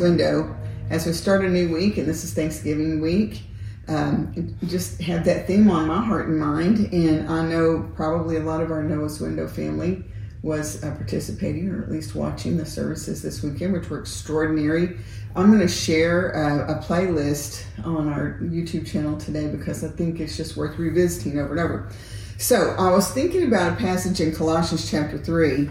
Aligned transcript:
Window 0.00 0.56
as 0.88 1.06
we 1.06 1.12
start 1.12 1.44
a 1.44 1.48
new 1.48 1.72
week, 1.72 1.98
and 1.98 2.08
this 2.08 2.24
is 2.24 2.34
Thanksgiving 2.34 3.00
week. 3.00 3.42
Um, 3.86 4.56
just 4.66 5.00
have 5.02 5.24
that 5.24 5.46
theme 5.46 5.70
on 5.70 5.86
my 5.86 6.02
heart 6.02 6.28
and 6.28 6.38
mind, 6.38 6.92
and 6.92 7.28
I 7.28 7.46
know 7.46 7.90
probably 7.94 8.36
a 8.36 8.40
lot 8.40 8.60
of 8.60 8.70
our 8.70 8.82
Noah's 8.82 9.20
window 9.20 9.46
family 9.46 10.04
was 10.42 10.82
uh, 10.82 10.94
participating 10.94 11.68
or 11.68 11.82
at 11.82 11.90
least 11.90 12.14
watching 12.14 12.56
the 12.56 12.64
services 12.64 13.22
this 13.22 13.42
weekend, 13.42 13.72
which 13.72 13.90
were 13.90 14.00
extraordinary. 14.00 14.96
I'm 15.36 15.48
going 15.48 15.60
to 15.60 15.68
share 15.68 16.30
a, 16.30 16.78
a, 16.78 16.82
playlist 16.82 17.62
on 17.84 18.08
our 18.08 18.38
YouTube 18.42 18.90
channel 18.90 19.18
today 19.18 19.48
because 19.48 19.84
I 19.84 19.88
think 19.88 20.18
it's 20.18 20.36
just 20.36 20.56
worth 20.56 20.78
revisiting 20.78 21.38
over 21.38 21.50
and 21.50 21.60
over. 21.60 21.90
So 22.38 22.74
I 22.78 22.90
was 22.90 23.12
thinking 23.12 23.46
about 23.46 23.74
a 23.74 23.76
passage 23.76 24.20
in 24.20 24.34
Colossians 24.34 24.90
chapter 24.90 25.18
3, 25.18 25.70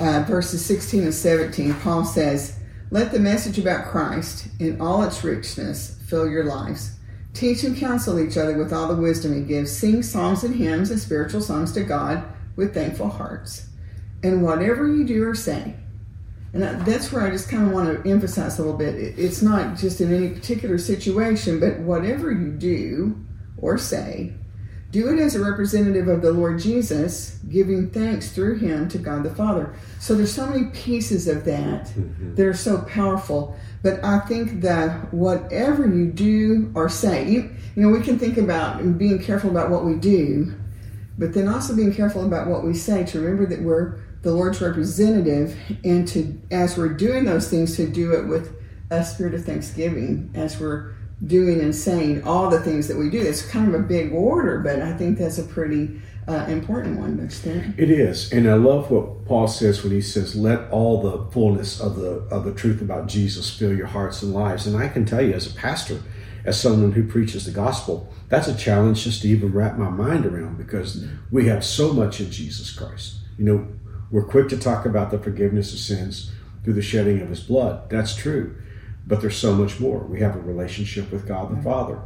uh, 0.00 0.24
verses 0.26 0.64
16 0.64 1.04
and 1.04 1.14
17. 1.14 1.74
Paul 1.74 2.04
says, 2.04 2.58
Let 2.90 3.12
the 3.12 3.18
message 3.18 3.58
about 3.58 3.86
Christ 3.88 4.48
in 4.60 4.80
all 4.80 5.02
its 5.02 5.24
richness 5.24 5.98
fill 6.06 6.28
your 6.28 6.44
lives. 6.44 6.92
Teach 7.34 7.64
and 7.64 7.76
counsel 7.76 8.20
each 8.20 8.36
other 8.36 8.56
with 8.56 8.72
all 8.72 8.88
the 8.88 9.00
wisdom 9.00 9.34
he 9.34 9.42
gives. 9.42 9.76
Sing 9.76 10.02
psalms 10.02 10.44
and 10.44 10.54
hymns 10.54 10.90
and 10.90 11.00
spiritual 11.00 11.40
songs 11.40 11.72
to 11.72 11.82
God 11.82 12.22
with 12.54 12.74
thankful 12.74 13.08
hearts 13.08 13.68
and 14.22 14.42
whatever 14.42 14.88
you 14.88 15.04
do 15.04 15.24
or 15.24 15.34
say, 15.34 15.74
and 16.52 16.62
that's 16.86 17.12
where 17.12 17.22
I 17.22 17.30
just 17.30 17.50
kind 17.50 17.66
of 17.66 17.72
want 17.72 18.02
to 18.02 18.10
emphasize 18.10 18.58
a 18.58 18.62
little 18.62 18.78
bit. 18.78 18.94
It's 18.94 19.42
not 19.42 19.76
just 19.76 20.00
in 20.00 20.14
any 20.14 20.30
particular 20.30 20.78
situation, 20.78 21.60
but 21.60 21.80
whatever 21.80 22.32
you 22.32 22.50
do 22.52 23.22
or 23.58 23.76
say, 23.76 24.32
do 24.90 25.12
it 25.12 25.18
as 25.18 25.34
a 25.34 25.44
representative 25.44 26.08
of 26.08 26.22
the 26.22 26.32
Lord 26.32 26.60
Jesus, 26.60 27.38
giving 27.50 27.90
thanks 27.90 28.30
through 28.30 28.58
him 28.58 28.88
to 28.88 28.98
God 28.98 29.24
the 29.24 29.34
Father. 29.34 29.74
So 30.00 30.14
there's 30.14 30.34
so 30.34 30.46
many 30.46 30.66
pieces 30.70 31.26
of 31.28 31.44
that 31.44 31.86
mm-hmm. 31.86 32.34
that 32.34 32.46
are 32.46 32.54
so 32.54 32.82
powerful. 32.82 33.56
But 33.82 34.02
I 34.04 34.20
think 34.20 34.62
that 34.62 35.12
whatever 35.12 35.86
you 35.86 36.06
do 36.06 36.72
or 36.74 36.88
say, 36.88 37.28
you, 37.28 37.50
you 37.74 37.82
know, 37.82 37.88
we 37.88 38.00
can 38.00 38.18
think 38.18 38.38
about 38.38 38.98
being 38.98 39.22
careful 39.22 39.50
about 39.50 39.70
what 39.70 39.84
we 39.84 39.94
do, 39.94 40.54
but 41.18 41.34
then 41.34 41.48
also 41.48 41.74
being 41.74 41.94
careful 41.94 42.24
about 42.24 42.46
what 42.46 42.64
we 42.64 42.74
say 42.74 43.04
to 43.04 43.20
remember 43.20 43.46
that 43.46 43.62
we're 43.62 43.98
the 44.22 44.32
Lord's 44.32 44.60
representative, 44.60 45.56
and 45.84 46.08
to 46.08 46.40
as 46.50 46.76
we're 46.76 46.88
doing 46.88 47.24
those 47.24 47.48
things, 47.48 47.76
to 47.76 47.86
do 47.86 48.12
it 48.12 48.26
with 48.26 48.56
a 48.90 49.04
spirit 49.04 49.34
of 49.34 49.44
thanksgiving 49.44 50.30
as 50.34 50.58
we're 50.58 50.94
doing 51.24 51.60
and 51.60 51.74
saying 51.74 52.22
all 52.24 52.50
the 52.50 52.60
things 52.60 52.88
that 52.88 52.96
we 52.96 53.08
do. 53.08 53.20
It's 53.20 53.42
kind 53.42 53.68
of 53.68 53.80
a 53.80 53.82
big 53.82 54.12
order, 54.12 54.58
but 54.60 54.80
I 54.80 54.92
think 54.92 55.18
that's 55.18 55.38
a 55.38 55.44
pretty 55.44 56.00
uh, 56.28 56.44
important 56.48 56.98
one, 56.98 57.16
you? 57.16 57.74
It 57.78 57.90
is, 57.90 58.32
and 58.32 58.48
I 58.50 58.54
love 58.54 58.90
what 58.90 59.24
Paul 59.26 59.46
says 59.46 59.82
when 59.82 59.92
he 59.92 60.00
says, 60.00 60.34
"Let 60.34 60.68
all 60.70 61.00
the 61.00 61.30
fullness 61.30 61.80
of 61.80 61.96
the 61.96 62.26
of 62.30 62.44
the 62.44 62.52
truth 62.52 62.82
about 62.82 63.06
Jesus 63.06 63.48
fill 63.48 63.74
your 63.74 63.86
hearts 63.86 64.22
and 64.22 64.34
lives." 64.34 64.66
And 64.66 64.76
I 64.76 64.88
can 64.88 65.04
tell 65.04 65.22
you, 65.22 65.32
as 65.32 65.46
a 65.46 65.54
pastor, 65.54 66.02
as 66.44 66.60
someone 66.60 66.92
who 66.92 67.06
preaches 67.06 67.44
the 67.44 67.52
gospel, 67.52 68.12
that's 68.28 68.48
a 68.48 68.56
challenge 68.56 69.04
just 69.04 69.22
to 69.22 69.28
even 69.28 69.52
wrap 69.52 69.78
my 69.78 69.88
mind 69.88 70.26
around 70.26 70.58
because 70.58 71.04
we 71.30 71.46
have 71.46 71.64
so 71.64 71.92
much 71.92 72.20
in 72.20 72.30
Jesus 72.30 72.72
Christ. 72.72 73.18
You 73.38 73.44
know, 73.44 73.68
we're 74.10 74.24
quick 74.24 74.48
to 74.48 74.56
talk 74.56 74.84
about 74.84 75.12
the 75.12 75.18
forgiveness 75.18 75.72
of 75.72 75.78
sins 75.78 76.32
through 76.64 76.74
the 76.74 76.82
shedding 76.82 77.20
of 77.20 77.28
his 77.28 77.40
blood. 77.40 77.88
That's 77.88 78.16
true. 78.16 78.56
But 79.06 79.20
there's 79.20 79.36
so 79.36 79.54
much 79.54 79.78
more. 79.78 80.00
We 80.00 80.20
have 80.20 80.34
a 80.34 80.40
relationship 80.40 81.12
with 81.12 81.26
God 81.28 81.56
the 81.56 81.62
Father. 81.62 82.00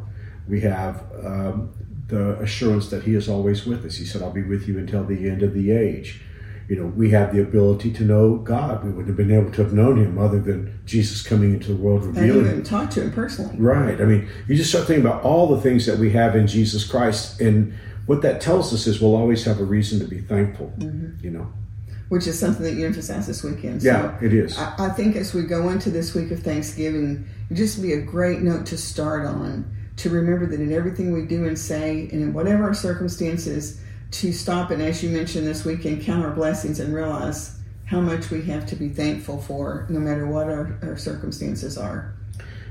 We 0.46 0.60
have 0.60 1.02
um, 1.24 1.72
the 2.08 2.38
assurance 2.40 2.90
that 2.90 3.04
he 3.04 3.14
is 3.14 3.28
always 3.28 3.64
with 3.64 3.84
us. 3.86 3.96
He 3.96 4.04
said, 4.04 4.22
I'll 4.22 4.32
be 4.32 4.42
with 4.42 4.68
you 4.68 4.78
until 4.78 5.04
the 5.04 5.28
end 5.28 5.42
of 5.42 5.54
the 5.54 5.70
age. 5.70 6.20
You 6.68 6.76
know, 6.76 6.86
we 6.86 7.10
have 7.10 7.34
the 7.34 7.42
ability 7.42 7.92
to 7.94 8.04
know 8.04 8.36
God. 8.36 8.84
We 8.84 8.90
wouldn't 8.90 9.08
have 9.08 9.16
been 9.16 9.32
able 9.32 9.50
to 9.50 9.62
have 9.62 9.72
known 9.72 9.98
him 9.98 10.18
other 10.18 10.40
than 10.40 10.78
Jesus 10.84 11.22
coming 11.22 11.54
into 11.54 11.68
the 11.68 11.82
world 11.82 12.04
revealing. 12.04 12.46
And 12.46 12.66
talk 12.66 12.90
to 12.90 13.02
him 13.02 13.12
personally. 13.12 13.56
Right. 13.58 14.00
I 14.00 14.04
mean, 14.04 14.28
you 14.46 14.54
just 14.54 14.70
start 14.70 14.86
thinking 14.86 15.04
about 15.04 15.22
all 15.24 15.48
the 15.48 15.60
things 15.60 15.86
that 15.86 15.98
we 15.98 16.10
have 16.12 16.36
in 16.36 16.46
Jesus 16.46 16.84
Christ. 16.84 17.40
And 17.40 17.74
what 18.06 18.22
that 18.22 18.40
tells 18.40 18.72
us 18.72 18.86
is 18.86 19.00
we'll 19.00 19.16
always 19.16 19.44
have 19.44 19.58
a 19.58 19.64
reason 19.64 19.98
to 20.00 20.04
be 20.04 20.20
thankful, 20.20 20.72
mm-hmm. 20.78 21.24
you 21.24 21.30
know 21.30 21.52
which 22.10 22.26
is 22.26 22.38
something 22.38 22.64
that 22.64 22.74
you 22.74 22.84
emphasize 22.84 23.28
this 23.28 23.44
weekend. 23.44 23.82
Yeah, 23.82 24.18
it 24.20 24.34
is. 24.34 24.58
I, 24.58 24.74
I, 24.86 24.88
think 24.90 25.14
as 25.14 25.32
we 25.32 25.44
go 25.44 25.68
into 25.70 25.90
this 25.90 26.12
week 26.12 26.32
of 26.32 26.42
Thanksgiving, 26.42 27.24
it 27.48 27.54
just 27.54 27.80
be 27.80 27.92
a 27.92 28.00
great 28.00 28.40
note 28.40 28.66
to 28.66 28.76
start 28.76 29.24
on 29.24 29.64
to 29.96 30.10
remember 30.10 30.44
that 30.46 30.60
in 30.60 30.72
everything 30.72 31.12
we 31.12 31.24
do 31.24 31.46
and 31.46 31.56
say, 31.56 32.08
and 32.10 32.20
in 32.20 32.32
whatever 32.32 32.64
our 32.64 32.74
circumstances, 32.74 33.80
to 34.10 34.32
stop 34.32 34.72
and, 34.72 34.82
as 34.82 35.04
you 35.04 35.10
mentioned 35.10 35.46
this 35.46 35.64
weekend, 35.64 36.02
count 36.02 36.24
our 36.24 36.32
blessings 36.32 36.80
and 36.80 36.92
realize 36.92 37.56
how 37.84 38.00
much 38.00 38.28
we 38.30 38.42
have 38.42 38.66
to 38.66 38.74
be 38.74 38.88
thankful 38.88 39.40
for, 39.40 39.86
no 39.88 40.00
matter 40.00 40.26
what 40.26 40.48
our, 40.48 40.76
our 40.82 40.96
circumstances 40.96 41.78
are. 41.78 42.12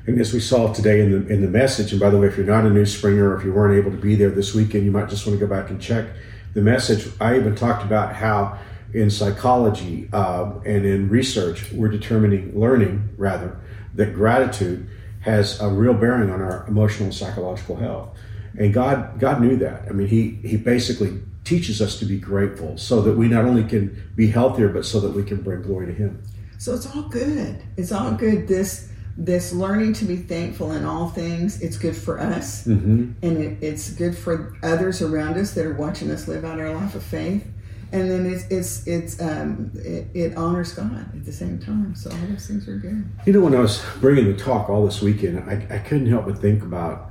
And 0.06 0.20
as 0.20 0.34
we 0.34 0.42
saw 0.42 0.74
today 0.74 1.00
in 1.00 1.12
the 1.12 1.34
in 1.34 1.42
the 1.42 1.48
message, 1.48 1.92
and 1.92 2.00
by 2.00 2.10
the 2.10 2.18
way, 2.18 2.28
if 2.28 2.36
you're 2.36 2.46
not 2.46 2.66
a 2.66 2.70
new 2.70 2.86
springer 2.86 3.30
or 3.30 3.38
if 3.38 3.46
you 3.46 3.54
weren't 3.54 3.78
able 3.78 3.92
to 3.92 3.98
be 3.98 4.16
there 4.16 4.32
this 4.32 4.54
weekend, 4.54 4.84
you 4.84 4.92
might 4.92 5.08
just 5.08 5.26
want 5.26 5.40
to 5.40 5.46
go 5.46 5.50
back 5.50 5.70
and 5.70 5.82
check 5.82 6.08
the 6.56 6.62
message. 6.62 7.08
I 7.22 7.38
even 7.38 7.56
talked 7.56 7.84
about 7.84 8.16
how 8.16 8.58
in 8.94 9.10
psychology 9.10 10.10
uh, 10.14 10.52
and 10.66 10.86
in 10.86 11.10
research, 11.10 11.72
we're 11.72 11.90
determining, 11.90 12.60
learning 12.60 13.10
rather, 13.18 13.60
that 13.96 14.14
gratitude 14.14 14.90
has 15.22 15.60
a 15.60 15.68
real 15.68 15.94
bearing 15.94 16.30
on 16.30 16.42
our 16.42 16.66
emotional 16.68 17.06
and 17.06 17.14
psychological 17.14 17.76
health. 17.76 18.18
And 18.58 18.74
God, 18.74 19.20
God 19.20 19.42
knew 19.42 19.58
that. 19.58 19.84
I 19.88 19.92
mean, 19.92 20.08
He 20.08 20.40
He 20.48 20.58
basically 20.58 21.22
teaches 21.44 21.82
us 21.82 22.00
to 22.00 22.06
be 22.06 22.20
grateful 22.20 22.78
so 22.78 23.02
that 23.02 23.14
we 23.14 23.28
not 23.28 23.46
only 23.46 23.64
can 23.64 24.12
be 24.16 24.28
healthier, 24.28 24.70
but 24.70 24.86
so 24.86 25.00
that 25.02 25.12
we 25.12 25.24
can 25.24 25.42
bring 25.42 25.62
glory 25.62 25.88
to 25.88 25.94
Him. 25.94 26.24
So 26.58 26.74
it's 26.74 26.94
all 26.94 27.04
good. 27.04 27.62
It's 27.78 27.92
all 27.92 28.12
good. 28.12 28.48
This 28.48 28.90
this 29.18 29.52
learning 29.52 29.94
to 29.94 30.06
be 30.06 30.16
thankful 30.16 30.72
in 30.72 30.86
all 30.86 31.10
things. 31.10 31.62
It's 31.62 31.78
good 31.78 31.96
for 31.96 32.20
us, 32.20 32.66
mm-hmm. 32.66 33.12
and 33.22 33.38
it, 33.38 33.62
it's 33.62 33.92
good 33.92 34.18
for 34.18 34.56
others 34.64 35.02
around 35.02 35.38
us 35.38 35.54
that 35.54 35.66
are 35.66 35.74
watching 35.74 36.10
us 36.10 36.28
live 36.28 36.46
out 36.46 36.60
our 36.60 36.74
life 36.74 36.96
of 36.96 37.04
faith 37.04 37.46
and 37.92 38.10
then 38.10 38.26
it's 38.26 38.46
it's 38.50 38.88
it's 38.88 39.22
um, 39.22 39.72
it, 39.76 40.08
it, 40.14 40.38
honors 40.38 40.74
God 40.74 40.94
at 41.16 41.26
the 41.26 41.32
same 41.32 41.60
time. 41.60 41.96
So 41.96 42.12
all 42.12 42.18
those 42.28 42.48
things 42.48 42.68
are 42.68 42.78
good. 42.78 43.10
You 43.26 43.34
know, 43.34 43.42
when 43.42 43.56
I 43.56 43.60
was 43.60 43.84
bringing 44.00 44.26
the 44.26 44.38
talk 44.38 44.70
all 44.70 44.86
this 44.86 45.02
weekend, 45.02 45.40
I, 45.50 45.76
I 45.76 45.80
couldn't 45.80 46.08
help 46.08 46.26
but 46.26 46.38
think 46.38 46.62
about 46.64 47.10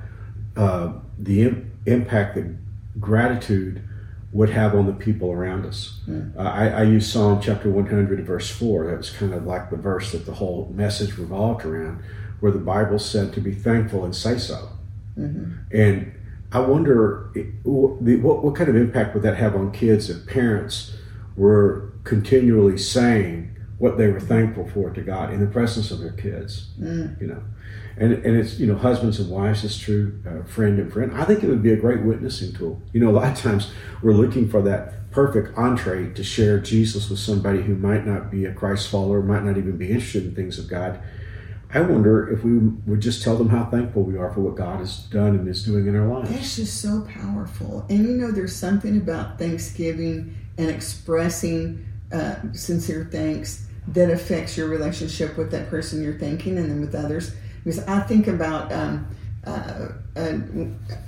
uh, 0.56 0.93
the 1.19 1.43
Im- 1.43 1.72
impact 1.87 2.37
that 2.37 2.56
gratitude 3.00 3.83
would 4.33 4.50
have 4.50 4.75
on 4.75 4.87
the 4.87 4.93
people 4.93 5.33
around 5.33 5.65
us. 5.65 6.00
Mm. 6.06 6.37
Uh, 6.37 6.43
I, 6.43 6.69
I 6.69 6.83
use 6.83 7.11
Psalm 7.11 7.41
chapter 7.41 7.71
100, 7.71 8.27
verse 8.27 8.50
4. 8.50 8.88
That 8.88 8.99
was 8.99 9.11
kind 9.11 9.33
of 9.33 9.47
like 9.47 9.71
the 9.71 9.77
verse 9.77 10.12
that 10.12 10.27
the 10.27 10.34
whole 10.34 10.71
message 10.75 11.17
revolved 11.17 11.65
around, 11.65 12.03
where 12.41 12.53
the 12.53 12.59
Bible 12.59 12.99
said 12.99 13.33
to 13.34 13.41
be 13.41 13.55
thankful 13.55 14.05
and 14.05 14.15
say 14.15 14.38
so. 14.38 14.69
Mm-hmm. 15.19 15.53
And 15.72 16.15
I 16.51 16.61
wonder 16.61 17.31
what, 17.65 18.45
what 18.45 18.55
kind 18.55 18.71
of 18.71 18.77
impact 18.77 19.15
would 19.15 19.23
that 19.23 19.37
have 19.37 19.55
on 19.55 19.71
kids 19.71 20.09
if 20.09 20.27
parents 20.27 20.95
were 21.37 21.93
continually 22.05 22.79
saying 22.79 23.55
what 23.79 23.99
they 23.99 24.09
were 24.09 24.21
thankful 24.21 24.69
for 24.69 24.91
to 24.91 25.03
God 25.03 25.33
in 25.33 25.41
the 25.41 25.47
presence 25.47 25.91
of 25.91 26.01
their 26.01 26.13
kids, 26.13 26.71
mm. 26.81 27.21
you 27.21 27.27
know, 27.27 27.43
and 27.97 28.13
and 28.13 28.37
it's 28.37 28.59
you 28.59 28.67
know 28.67 28.77
husbands 28.77 29.21
and 29.21 29.31
wives 29.31 29.63
is 29.63 29.79
true, 29.79 30.21
uh, 30.27 30.43
friend 30.45 30.79
and 30.79 30.93
friend. 30.93 31.13
I 31.15 31.25
think 31.25 31.45
it 31.45 31.49
would 31.49 31.63
be 31.63 31.73
a 31.73 31.77
great 31.77 32.03
witnessing 32.03 32.55
tool. 32.55 32.81
You 32.93 33.01
know, 33.01 33.11
a 33.11 33.13
lot 33.13 33.33
of 33.33 33.39
times 33.39 33.71
we're 34.03 34.13
looking 34.13 34.49
for 34.49 34.63
that 34.63 35.11
perfect 35.11 35.57
entree 35.57 36.13
to 36.15 36.25
share 36.25 36.59
Jesus 36.59 37.09
with 37.09 37.19
somebody 37.19 37.63
who 37.63 37.77
might 37.77 38.07
not 38.07 38.31
be 38.31 38.47
a 38.47 38.53
Christ 38.53 38.89
follower, 38.89 39.23
might 39.23 39.45
not 39.45 39.57
even 39.59 39.77
be 39.77 39.91
interested 39.91 40.25
in 40.25 40.35
things 40.35 40.59
of 40.59 40.69
God 40.69 41.01
I 41.75 41.81
wonder 41.83 42.31
if 42.31 42.45
we 42.45 42.59
would 42.87 43.01
just 43.01 43.23
tell 43.23 43.37
them 43.37 43.51
how 43.51 43.67
thankful 43.67 44.03
we 44.03 44.17
are 44.17 44.33
for 44.33 44.41
what 44.41 44.56
God 44.56 44.79
has 44.79 45.01
done 45.05 45.34
and 45.34 45.47
is 45.47 45.65
doing 45.65 45.87
in 45.87 45.95
our 45.95 46.06
lives. 46.06 46.31
That's 46.31 46.56
just 46.56 46.81
so 46.81 47.03
powerful. 47.03 47.84
And 47.91 48.06
you 48.06 48.17
know, 48.17 48.31
there's 48.31 48.56
something 48.56 48.97
about 48.97 49.38
Thanksgiving 49.38 50.35
and 50.56 50.70
expressing 50.70 51.87
uh, 52.11 52.37
sincere 52.55 53.09
thanks 53.12 53.67
that 53.88 54.11
affects 54.11 54.56
your 54.56 54.69
relationship 54.69 55.37
with 55.37 55.50
that 55.50 55.69
person 55.69 56.03
you're 56.03 56.19
thanking 56.19 56.56
and 56.56 56.70
then 56.70 56.81
with 56.81 56.94
others. 56.94 57.35
Because 57.65 57.81
I 57.87 58.00
think 58.00 58.29
about, 58.29 58.73
um, 58.73 59.06
uh, 59.47 59.88
uh, 60.17 60.38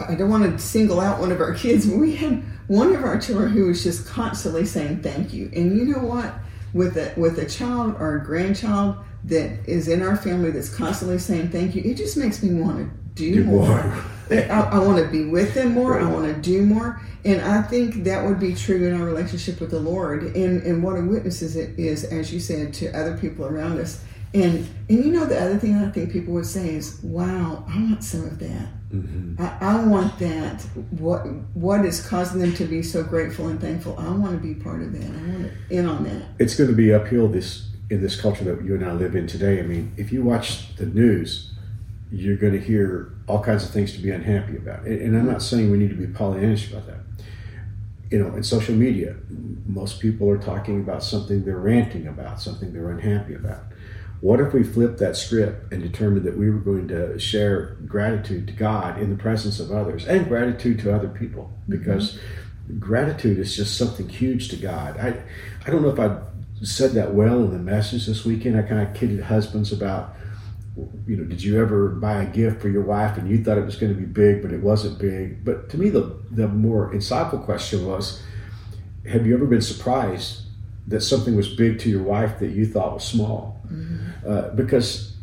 I 0.09 0.15
don't 0.15 0.29
want 0.29 0.45
to 0.45 0.59
single 0.59 1.01
out 1.01 1.21
one 1.21 1.33
of 1.33 1.41
our 1.41 1.55
kids, 1.55 1.87
but 1.87 1.97
we 1.97 2.17
had 2.17 2.43
one 2.69 2.95
of 2.95 3.03
our 3.03 3.19
children 3.19 3.51
who 3.51 3.67
was 3.67 3.83
just 3.83 4.07
constantly 4.07 4.67
saying 4.67 5.03
thank 5.03 5.33
you. 5.33 5.51
And 5.55 5.77
you 5.77 5.85
know 5.87 6.05
what? 6.05 6.35
With 6.75 6.99
a, 6.99 7.13
with 7.19 7.39
a 7.39 7.47
child 7.47 7.97
or 7.99 8.17
a 8.17 8.25
grandchild, 8.25 8.97
that 9.25 9.69
is 9.69 9.89
in 9.89 10.03
our 10.03 10.17
family 10.17 10.51
that's 10.51 10.75
constantly 10.75 11.19
saying 11.19 11.51
thank 11.51 11.75
you, 11.75 11.83
it 11.85 11.97
just 11.97 12.17
makes 12.17 12.43
me 12.43 12.61
want 12.61 12.79
to 12.79 13.01
do, 13.15 13.35
do 13.37 13.45
more. 13.45 13.67
more. 13.67 14.05
I, 14.31 14.61
I 14.73 14.79
want 14.79 15.05
to 15.05 15.11
be 15.11 15.27
with 15.27 15.55
them 15.55 15.73
more. 15.73 15.93
Right. 15.93 16.05
I 16.05 16.11
want 16.11 16.27
to 16.27 16.41
do 16.41 16.65
more. 16.65 17.01
And 17.25 17.41
I 17.43 17.63
think 17.63 18.05
that 18.05 18.25
would 18.25 18.41
be 18.41 18.55
true 18.55 18.87
in 18.87 18.99
our 18.99 19.05
relationship 19.05 19.61
with 19.61 19.71
the 19.71 19.81
Lord. 19.81 20.23
And, 20.37 20.63
and 20.63 20.83
what 20.83 20.97
a 20.97 21.03
witness 21.03 21.43
is 21.43 21.57
it 21.57 21.79
is, 21.79 22.05
as 22.05 22.33
you 22.33 22.41
said, 22.41 22.73
to 22.75 22.91
other 22.99 23.17
people 23.19 23.45
around 23.45 23.79
us. 23.79 24.03
And 24.33 24.69
and 24.89 25.05
you 25.05 25.11
know 25.11 25.25
the 25.25 25.41
other 25.41 25.59
thing 25.59 25.75
I 25.75 25.91
think 25.91 26.13
people 26.13 26.35
would 26.35 26.47
say 26.47 26.77
is, 26.77 27.01
"Wow, 27.03 27.65
I 27.69 27.77
want 27.79 28.05
some 28.05 28.23
of 28.23 28.39
that. 28.39 28.69
Mm-hmm. 28.95 29.43
I, 29.43 29.57
I, 29.61 29.85
want 29.85 30.21
that. 30.21 30.63
What 30.91 31.27
what 31.55 31.85
is 31.85 32.07
causing 32.07 32.41
them 32.41 32.55
to 32.55 32.65
be 32.65 32.81
so 32.81 33.03
grateful 33.03 33.49
and 33.49 33.61
thankful? 33.61 33.99
I 33.99 34.09
want 34.11 34.31
to 34.31 34.39
be 34.39 34.55
part 34.55 34.83
of 34.83 34.93
that. 34.93 35.11
I 35.11 35.33
want 35.33 35.51
to 35.51 35.75
in 35.75 35.87
on 35.87 36.05
that." 36.05 36.23
It's 36.39 36.55
going 36.55 36.71
to 36.71 36.77
be 36.77 36.95
uphill 36.95 37.27
this 37.27 37.70
in 37.91 38.01
this 38.01 38.19
culture 38.19 38.45
that 38.45 38.65
you 38.65 38.75
and 38.77 38.85
I 38.85 38.93
live 38.93 39.17
in 39.17 39.27
today, 39.27 39.59
I 39.59 39.63
mean, 39.63 39.93
if 39.97 40.13
you 40.13 40.23
watch 40.23 40.75
the 40.77 40.87
news, 40.87 41.53
you're 42.13 42.37
going 42.37 42.53
to 42.53 42.61
hear 42.61 43.13
all 43.27 43.43
kinds 43.43 43.65
of 43.65 43.71
things 43.71 43.93
to 43.93 43.99
be 43.99 44.11
unhappy 44.11 44.57
about. 44.57 44.85
And, 44.85 45.01
and 45.03 45.17
I'm 45.17 45.27
not 45.27 45.43
saying 45.43 45.71
we 45.71 45.79
need 45.79 45.91
to 45.91 45.97
be 45.97 46.07
Pollyannish 46.07 46.71
about 46.71 46.87
that. 46.87 47.01
You 48.11 48.19
know, 48.19 48.35
in 48.35 48.43
social 48.43 48.75
media, 48.75 49.17
most 49.67 50.01
people 50.01 50.29
are 50.31 50.39
talking 50.39 50.81
about 50.81 51.03
something 51.03 51.45
they're 51.45 51.59
ranting 51.59 52.07
about, 52.07 52.41
something 52.41 52.73
they're 52.73 52.91
unhappy 52.91 53.35
about. 53.35 53.65
What 54.21 54.41
if 54.41 54.53
we 54.53 54.63
flipped 54.63 54.99
that 54.99 55.17
script 55.17 55.73
and 55.73 55.83
determined 55.83 56.27
that 56.27 56.37
we 56.37 56.51
were 56.51 56.59
going 56.59 56.89
to 56.89 57.19
share 57.19 57.77
gratitude 57.87 58.47
to 58.49 58.53
God 58.53 59.01
in 59.01 59.11
the 59.11 59.17
presence 59.17 59.59
of 59.61 59.73
others 59.73 60.07
and 60.07 60.29
gratitude 60.29 60.79
to 60.81 60.95
other 60.95 61.09
people? 61.09 61.53
Because 61.69 62.15
mm-hmm. 62.15 62.79
gratitude 62.79 63.39
is 63.39 63.57
just 63.57 63.79
something 63.79 64.09
huge 64.09 64.49
to 64.51 64.57
God. 64.57 64.99
I, 64.99 65.23
I 65.67 65.71
don't 65.71 65.83
know 65.83 65.91
if 65.91 66.01
I 66.01 66.19
said 66.63 66.93
that 66.93 67.15
well 67.15 67.43
in 67.45 67.53
the 67.53 67.59
message 67.59 68.07
this 68.07 68.25
weekend. 68.25 68.57
I 68.57 68.63
kind 68.63 68.87
of 68.87 68.95
kidded 68.95 69.23
husbands 69.23 69.73
about 69.73 70.15
you 71.07 71.17
know, 71.17 71.25
did 71.25 71.43
you 71.43 71.61
ever 71.61 71.89
buy 71.89 72.23
a 72.23 72.27
gift 72.27 72.61
for 72.61 72.69
your 72.69 72.83
wife 72.83 73.19
and 73.19 73.29
you 73.29 73.43
thought 73.43 73.59
it 73.59 73.65
was 73.65 73.77
going 73.77 73.93
to 73.93 73.99
be 73.99 74.07
big, 74.07 74.43
but 74.43 74.53
it 74.53 74.63
wasn't 74.63 74.99
big? 74.99 75.45
But 75.45 75.69
to 75.71 75.79
me, 75.79 75.91
the, 75.91 76.17
the 76.31 76.49
more 76.49 76.93
insightful 76.93 77.45
question 77.45 77.87
was, 77.87 78.23
have 79.09 79.27
you 79.27 79.35
ever 79.35 79.47
been 79.47 79.63
surprised 79.63 80.43
that 80.87 81.01
something 81.01 81.37
was 81.37 81.49
big 81.49 81.79
to 81.81 81.91
your 81.91 82.03
wife 82.03 82.39
that 82.39 82.51
you 82.51 82.67
thought 82.67 82.95
was 82.95 83.05
small? 83.05 83.61
Mm-hmm. 83.67 84.29
Uh, 84.29 84.49
because 84.51 85.17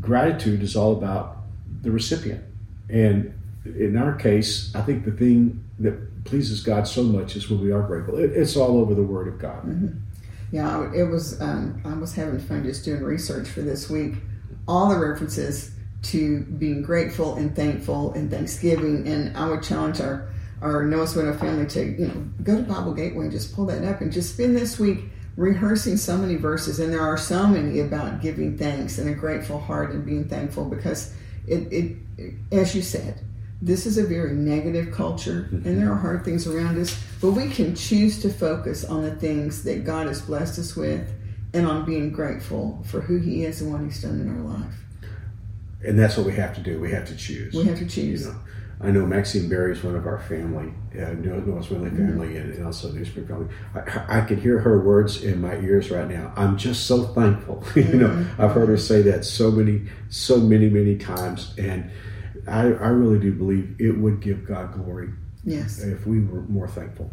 gratitude 0.00 0.62
is 0.62 0.76
all 0.76 0.92
about 0.92 1.38
the 1.82 1.90
recipient. 1.90 2.42
And 2.88 3.38
in 3.64 3.96
our 3.96 4.14
case, 4.14 4.74
I 4.74 4.82
think 4.82 5.04
the 5.04 5.12
thing 5.12 5.64
that 5.78 6.24
pleases 6.24 6.62
God 6.62 6.86
so 6.86 7.02
much 7.02 7.36
is 7.36 7.48
when 7.48 7.60
we 7.60 7.72
are 7.72 7.82
grateful. 7.82 8.18
It, 8.18 8.32
it's 8.32 8.56
all 8.56 8.78
over 8.78 8.94
the 8.94 9.02
Word 9.02 9.28
of 9.28 9.38
God. 9.38 9.64
Mm-hmm. 9.64 9.98
Yeah, 10.52 10.92
it 10.94 11.04
was. 11.04 11.40
Um, 11.40 11.82
I 11.84 11.94
was 11.94 12.14
having 12.14 12.38
fun 12.38 12.62
just 12.62 12.84
doing 12.84 13.02
research 13.02 13.48
for 13.48 13.62
this 13.62 13.90
week 13.90 14.14
all 14.68 14.88
the 14.88 14.98
references 14.98 15.74
to 16.02 16.40
being 16.42 16.82
grateful 16.82 17.36
and 17.36 17.54
thankful 17.54 18.12
and 18.12 18.30
Thanksgiving. 18.30 19.06
And 19.06 19.36
I 19.36 19.48
would 19.48 19.62
challenge 19.62 20.00
our, 20.00 20.28
our 20.60 20.84
Noah's 20.84 21.14
Window 21.14 21.36
family 21.36 21.66
to, 21.66 21.84
you 21.84 22.06
know, 22.08 22.24
go 22.42 22.56
to 22.56 22.62
Bible 22.62 22.94
Gateway 22.94 23.24
and 23.24 23.32
just 23.32 23.54
pull 23.54 23.66
that 23.66 23.84
up 23.84 24.00
and 24.00 24.12
just 24.12 24.34
spend 24.34 24.56
this 24.56 24.78
week 24.78 25.00
rehearsing 25.36 25.96
so 25.96 26.16
many 26.16 26.36
verses. 26.36 26.80
And 26.80 26.92
there 26.92 27.02
are 27.02 27.16
so 27.16 27.46
many 27.46 27.80
about 27.80 28.20
giving 28.20 28.58
thanks 28.58 28.98
and 28.98 29.08
a 29.08 29.14
grateful 29.14 29.60
heart 29.60 29.92
and 29.92 30.04
being 30.04 30.28
thankful 30.28 30.64
because 30.64 31.14
it, 31.46 31.72
it, 31.72 31.96
it 32.18 32.34
as 32.50 32.74
you 32.74 32.82
said, 32.82 33.20
this 33.62 33.86
is 33.86 33.96
a 33.96 34.04
very 34.04 34.32
negative 34.32 34.92
culture 34.92 35.48
and 35.52 35.80
there 35.80 35.90
are 35.90 35.96
hard 35.96 36.24
things 36.24 36.48
around 36.48 36.78
us, 36.80 37.00
but 37.20 37.30
we 37.30 37.48
can 37.48 37.76
choose 37.76 38.20
to 38.22 38.28
focus 38.28 38.84
on 38.84 39.02
the 39.02 39.14
things 39.14 39.62
that 39.62 39.84
God 39.84 40.08
has 40.08 40.20
blessed 40.20 40.58
us 40.58 40.74
with 40.74 41.08
and 41.54 41.64
on 41.64 41.84
being 41.84 42.10
grateful 42.10 42.82
for 42.84 43.00
who 43.00 43.18
He 43.18 43.44
is 43.44 43.62
and 43.62 43.72
what 43.72 43.80
He's 43.82 44.02
done 44.02 44.20
in 44.20 44.28
our 44.28 44.58
life. 44.58 44.74
And 45.84 45.96
that's 45.96 46.16
what 46.16 46.26
we 46.26 46.32
have 46.32 46.54
to 46.56 46.60
do. 46.60 46.80
We 46.80 46.90
have 46.90 47.06
to 47.06 47.16
choose. 47.16 47.54
We 47.54 47.64
have 47.64 47.78
to 47.78 47.86
choose. 47.86 48.26
You 48.26 48.32
know, 48.32 48.38
I 48.80 48.90
know 48.90 49.06
Maxine 49.06 49.48
Berry 49.48 49.72
is 49.72 49.84
one 49.84 49.94
of 49.94 50.06
our 50.06 50.18
family, 50.18 50.72
uh, 50.94 51.12
Noah's 51.12 51.70
Window 51.70 51.88
mm-hmm. 51.88 51.96
family, 51.96 52.28
mm-hmm. 52.28 52.36
and, 52.36 52.54
and, 52.54 52.66
also 52.66 52.90
NewSpring 52.90 53.28
family. 53.28 53.46
I, 53.76 54.18
I, 54.18 54.20
can 54.22 54.40
hear 54.40 54.58
her 54.58 54.80
words 54.80 55.22
in 55.22 55.40
my 55.40 55.54
ears 55.58 55.88
right 55.92 56.08
now. 56.08 56.32
I'm 56.34 56.56
just 56.56 56.86
so 56.86 57.04
thankful. 57.04 57.62
you 57.76 57.84
mm-hmm. 57.84 57.98
know, 58.00 58.26
I've 58.38 58.52
heard 58.52 58.68
her 58.68 58.76
say 58.76 59.02
that 59.02 59.24
so 59.24 59.52
many, 59.52 59.88
so 60.08 60.38
many, 60.38 60.68
many 60.68 60.96
times, 60.96 61.54
and 61.58 61.92
I, 62.46 62.60
I 62.60 62.88
really 62.88 63.18
do 63.18 63.32
believe 63.32 63.76
it 63.78 63.92
would 63.92 64.20
give 64.20 64.46
God 64.46 64.72
glory. 64.72 65.10
Yes. 65.44 65.80
If 65.80 66.06
we 66.06 66.20
were 66.20 66.42
more 66.42 66.68
thankful. 66.68 67.10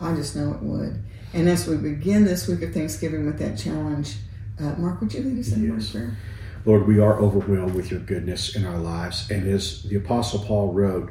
I 0.00 0.14
just 0.14 0.36
know 0.36 0.52
it 0.52 0.62
would. 0.62 1.02
And 1.34 1.48
as 1.48 1.66
we 1.66 1.76
begin 1.76 2.24
this 2.24 2.46
week 2.48 2.62
of 2.62 2.74
Thanksgiving 2.74 3.24
with 3.24 3.38
that 3.38 3.56
challenge, 3.56 4.16
uh, 4.60 4.74
Mark, 4.76 5.00
would 5.00 5.14
you 5.14 5.22
lead 5.22 5.38
us 5.38 5.52
in 5.52 5.72
yes. 5.72 5.90
prayer? 5.90 6.16
Lord, 6.64 6.86
we 6.86 6.98
are 7.00 7.18
overwhelmed 7.18 7.74
with 7.74 7.90
your 7.90 8.00
goodness 8.00 8.54
in 8.54 8.64
our 8.64 8.78
lives. 8.78 9.30
And 9.30 9.48
as 9.48 9.82
the 9.82 9.96
Apostle 9.96 10.40
Paul 10.40 10.72
wrote, 10.72 11.10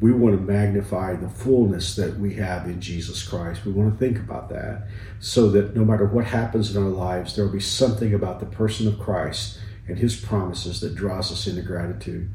we 0.00 0.12
want 0.12 0.34
to 0.34 0.42
magnify 0.42 1.14
the 1.14 1.28
fullness 1.28 1.94
that 1.96 2.18
we 2.18 2.34
have 2.34 2.66
in 2.66 2.80
Jesus 2.80 3.22
Christ. 3.26 3.64
We 3.64 3.72
want 3.72 3.92
to 3.92 3.98
think 3.98 4.18
about 4.18 4.48
that 4.48 4.88
so 5.20 5.50
that 5.50 5.76
no 5.76 5.84
matter 5.84 6.06
what 6.06 6.24
happens 6.24 6.74
in 6.74 6.82
our 6.82 6.88
lives, 6.88 7.36
there 7.36 7.44
will 7.44 7.52
be 7.52 7.60
something 7.60 8.14
about 8.14 8.40
the 8.40 8.46
person 8.46 8.88
of 8.88 8.98
Christ 8.98 9.58
and 9.88 9.98
his 9.98 10.16
promises 10.16 10.80
that 10.80 10.94
draws 10.94 11.32
us 11.32 11.46
into 11.46 11.62
gratitude. 11.62 12.30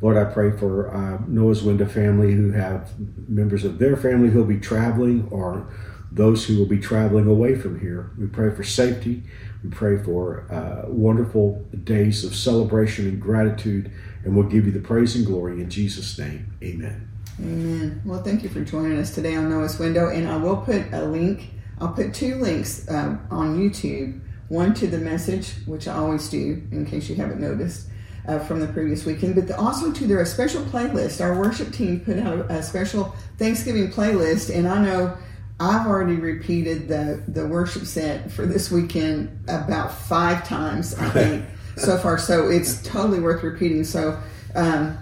Lord, 0.00 0.16
I 0.16 0.24
pray 0.24 0.50
for 0.50 0.94
uh, 0.94 1.18
Noah's 1.26 1.62
Window 1.62 1.86
family 1.86 2.32
who 2.32 2.52
have 2.52 2.92
members 3.28 3.64
of 3.64 3.78
their 3.78 3.96
family 3.96 4.28
who 4.28 4.40
will 4.40 4.46
be 4.46 4.60
traveling 4.60 5.28
or 5.30 5.68
those 6.12 6.44
who 6.44 6.58
will 6.58 6.66
be 6.66 6.78
traveling 6.78 7.26
away 7.26 7.54
from 7.54 7.80
here. 7.80 8.10
We 8.18 8.26
pray 8.26 8.54
for 8.54 8.62
safety. 8.62 9.22
We 9.62 9.70
pray 9.70 10.02
for 10.02 10.46
uh, 10.52 10.88
wonderful 10.88 11.66
days 11.84 12.24
of 12.24 12.34
celebration 12.34 13.08
and 13.08 13.20
gratitude, 13.20 13.90
and 14.24 14.36
we'll 14.36 14.48
give 14.48 14.66
you 14.66 14.72
the 14.72 14.80
praise 14.80 15.16
and 15.16 15.26
glory 15.26 15.60
in 15.60 15.70
Jesus' 15.70 16.18
name. 16.18 16.52
Amen. 16.62 17.10
Amen. 17.40 18.02
Well, 18.04 18.22
thank 18.22 18.42
you 18.42 18.48
for 18.48 18.62
joining 18.64 18.98
us 18.98 19.14
today 19.14 19.34
on 19.34 19.50
Noah's 19.50 19.78
Window, 19.78 20.08
and 20.08 20.28
I 20.28 20.36
will 20.36 20.56
put 20.58 20.92
a 20.92 21.04
link. 21.04 21.50
I'll 21.80 21.92
put 21.92 22.14
two 22.14 22.36
links 22.36 22.88
uh, 22.88 23.18
on 23.30 23.58
YouTube. 23.58 24.20
One 24.48 24.74
to 24.74 24.86
the 24.86 24.98
message, 24.98 25.52
which 25.66 25.88
I 25.88 25.94
always 25.94 26.28
do, 26.28 26.62
in 26.70 26.86
case 26.86 27.08
you 27.08 27.16
haven't 27.16 27.40
noticed. 27.40 27.88
Uh, 28.28 28.40
from 28.40 28.58
the 28.58 28.66
previous 28.66 29.06
weekend, 29.06 29.36
but 29.36 29.46
the, 29.46 29.56
also 29.56 29.92
to 29.92 30.04
their 30.04 30.24
special 30.26 30.60
playlist. 30.64 31.24
Our 31.24 31.38
worship 31.38 31.72
team 31.72 32.00
put 32.00 32.18
out 32.18 32.38
a, 32.50 32.54
a 32.54 32.60
special 32.64 33.14
Thanksgiving 33.38 33.88
playlist, 33.88 34.52
and 34.52 34.66
I 34.66 34.82
know 34.82 35.16
I've 35.60 35.86
already 35.86 36.16
repeated 36.16 36.88
the 36.88 37.22
the 37.28 37.46
worship 37.46 37.84
set 37.84 38.30
for 38.30 38.44
this 38.44 38.70
weekend 38.70 39.44
about 39.48 39.92
five 39.92 40.46
times, 40.46 40.94
I 40.94 41.08
think, 41.10 41.44
so 41.76 41.96
far. 41.98 42.18
So 42.18 42.50
it's 42.50 42.82
totally 42.82 43.20
worth 43.20 43.44
repeating. 43.44 43.84
So 43.84 44.20
um, 44.56 44.98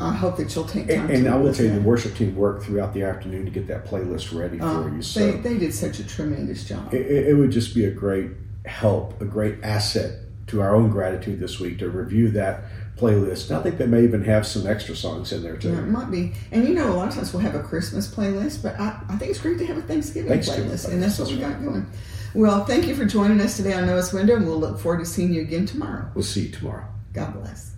I 0.00 0.12
hope 0.12 0.36
that 0.36 0.54
you'll 0.54 0.64
take 0.64 0.88
time. 0.88 1.06
And, 1.06 1.10
and 1.10 1.28
I 1.28 1.36
will 1.36 1.54
tell 1.54 1.66
you, 1.66 1.74
the 1.74 1.80
worship 1.80 2.16
team 2.16 2.34
worked 2.34 2.64
throughout 2.64 2.92
the 2.94 3.02
afternoon 3.02 3.44
to 3.44 3.50
get 3.50 3.66
that 3.68 3.86
playlist 3.86 4.36
ready 4.36 4.60
uh, 4.60 4.82
for 4.82 4.94
you. 4.94 5.02
So 5.02 5.20
they, 5.20 5.38
they 5.38 5.58
did 5.58 5.72
such 5.72 6.00
a 6.00 6.06
tremendous 6.06 6.64
job. 6.64 6.92
It, 6.92 7.06
it 7.28 7.34
would 7.34 7.50
just 7.50 7.74
be 7.74 7.84
a 7.84 7.90
great 7.90 8.30
help, 8.66 9.20
a 9.20 9.24
great 9.24 9.62
asset 9.62 10.20
to 10.48 10.60
our 10.60 10.74
own 10.74 10.90
gratitude 10.90 11.40
this 11.40 11.58
week 11.58 11.78
to 11.78 11.90
review 11.90 12.30
that 12.30 12.64
playlist. 12.96 13.50
I 13.50 13.62
think 13.62 13.78
they 13.78 13.86
may 13.86 14.04
even 14.04 14.24
have 14.24 14.46
some 14.46 14.66
extra 14.66 14.96
songs 14.96 15.32
in 15.32 15.42
there 15.42 15.56
too. 15.56 15.68
Yeah, 15.68 15.80
it 15.80 15.88
might 15.88 16.10
be. 16.10 16.32
And 16.50 16.66
you 16.66 16.74
know, 16.74 16.92
a 16.92 16.94
lot 16.94 17.08
of 17.08 17.14
times 17.14 17.32
we'll 17.32 17.42
have 17.42 17.54
a 17.54 17.62
Christmas 17.62 18.12
playlist, 18.12 18.62
but 18.62 18.78
I, 18.80 19.00
I 19.08 19.16
think 19.16 19.30
it's 19.30 19.40
great 19.40 19.58
to 19.58 19.66
have 19.66 19.76
a 19.76 19.82
Thanksgiving, 19.82 20.30
Thanksgiving 20.30 20.70
playlist, 20.70 20.86
playlist, 20.86 20.92
and 20.92 21.02
that's 21.02 21.18
what 21.18 21.28
we 21.28 21.36
got 21.36 21.62
going. 21.62 21.86
Well, 22.34 22.64
thank 22.64 22.86
you 22.86 22.94
for 22.94 23.04
joining 23.04 23.40
us 23.40 23.56
today 23.56 23.72
on 23.72 23.86
Noah's 23.86 24.12
Window, 24.12 24.36
and 24.36 24.46
we'll 24.46 24.60
look 24.60 24.78
forward 24.78 25.00
to 25.00 25.06
seeing 25.06 25.32
you 25.32 25.42
again 25.42 25.66
tomorrow. 25.66 26.10
We'll 26.14 26.24
see 26.24 26.42
you 26.42 26.52
tomorrow. 26.52 26.86
God 27.12 27.34
bless. 27.34 27.75